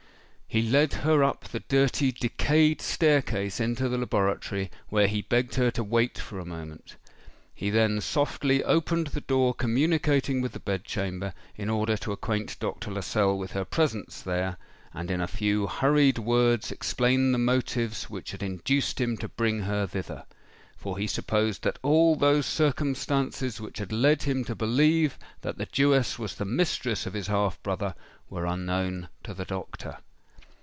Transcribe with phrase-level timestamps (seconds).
[0.53, 5.71] He led her up the dirty, decayed staircase into the laboratory, where he begged her
[5.71, 6.97] to wait for a moment.
[7.55, 12.59] He then softly opened the door communicating with the bed chamber, in order to acquaint
[12.59, 12.91] Dr.
[12.91, 14.57] Lascelles with her presence there,
[14.93, 19.61] and in a few hurried words explain the motives which had induced him to bring
[19.61, 20.25] her thither;
[20.75, 25.65] for he supposed that all those circumstances which had led him to believe that the
[25.67, 27.95] Jewess was the mistress of his half brother,
[28.29, 29.99] were unknown to the doctor.